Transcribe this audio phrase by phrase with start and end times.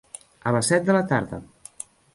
[0.51, 1.43] A les set de la tarda.